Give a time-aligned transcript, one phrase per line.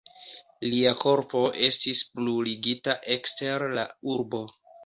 [0.69, 4.43] Lia korpo estis bruligita ekster la urbo.